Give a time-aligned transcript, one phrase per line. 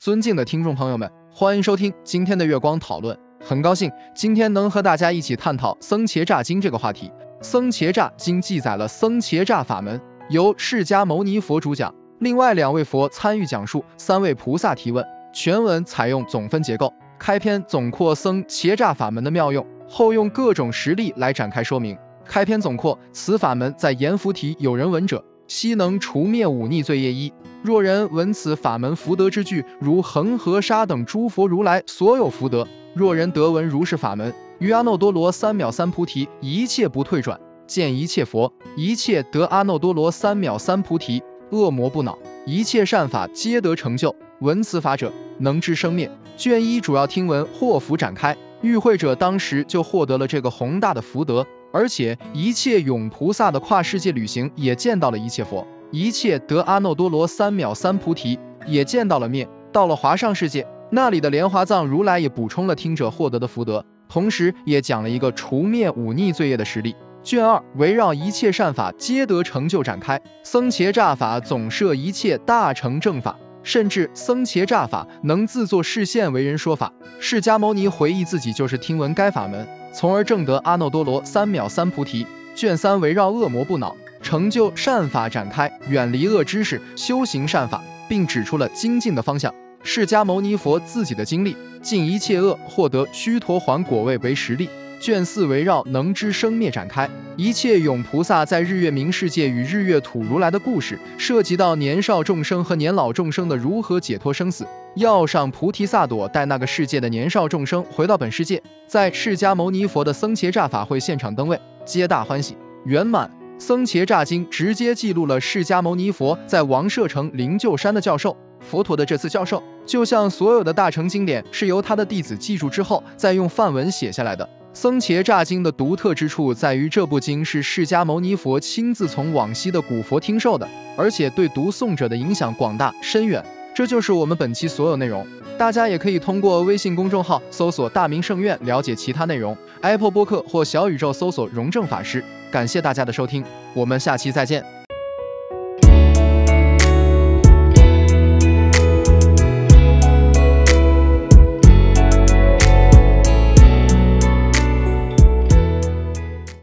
[0.00, 3.14] 尊敬的听众朋友们，欢迎收听今天的月光讨论。
[3.38, 7.12] 很高兴今天能和大家一起探讨僧伽诈经这个话题。
[7.42, 10.00] 僧伽诈经记载了僧伽诈法门，
[10.30, 15.04] 由释迦牟尼佛主讲，另外两位佛参与讲述，三位菩萨提问。
[15.34, 21.94] 全文采用总分结构，开篇总括僧伽诈法门的妙用，后用各种实例来展开说明。
[22.24, 27.32] 开篇总括：此法门在阎浮提有人闻者，悉能除灭忤逆罪业一。
[27.60, 32.64] 若人闻此法门福德之具，如恒河沙等诸佛如来所有福德；
[32.94, 41.20] 若人得闻如是法门，于阿耨多罗三藐三菩提，一切不退转，见一切佛，一切得阿耨多罗三藐三菩提，
[41.50, 44.14] 恶魔不恼，一切善法皆得成就。
[44.40, 46.10] 闻此法者，能知生灭。
[46.34, 55.66] 卷一主要听闻祸福展开，与会者当时就获得了这个宏大的福德，而且一切永菩萨的跨世界旅行也见到了一切佛。
[55.90, 59.46] 一切得阿耨多罗三藐三菩提，也见到了面。
[59.70, 66.96] 到了华上世界，那里的莲华藏如来也补充了听者获得的福德，同时也讲了一个除灭忤逆罪业的实例。
[67.22, 76.92] 卷二围绕一切善法皆得成就展开，僧伽诈法总摄一切大成正法，甚至僧伽诈法能自作示现为人说法。
[77.18, 82.26] 释迦牟尼回忆自己就是听闻该法门，从而证得阿耨多罗三藐三菩提。
[82.54, 83.94] 卷三围绕恶魔不恼。
[84.22, 89.52] 成就善法展开，远离恶知识，修行善法，并指出了精进的方向。
[89.82, 94.68] 释迦牟尼佛自己的经历，尽一切恶，获得须陀洹果位为实例。
[95.00, 104.66] 卷四围绕能知生灭展开，一切永菩萨在日月明世界与日月土如来的故事，涉及到年少众生和年老众生的如何解脱生死。
[104.96, 113.30] 要上菩提萨埵带那个世界的年少众生回到本世界，在释迦牟尼佛的僧伽诈法会现场登位，皆大欢喜圆满。
[113.58, 118.36] 僧伽诈经直接记录了释迦牟尼佛在王舍城灵鹫山的教授。
[118.60, 124.46] 佛陀的这次教授，就像所有的大乘经典，是由他的弟子记住之后，再用梵文写下来的。
[124.72, 130.66] 僧伽诈经的独特之处在于，这部经是释迦牟尼佛亲自从往昔的古佛听受的，
[130.96, 133.44] 而且对读诵者的影响广大深远。
[133.74, 135.26] 这就是我们本期所有内容。
[135.58, 142.24] 大家也可以通过微信公众号搜索“大明圣院”了解其他内容，Apple 播客或小宇宙搜索“荣正法师”。
[142.50, 143.44] 感谢大家的收听，
[143.74, 144.79] 我们下期再见。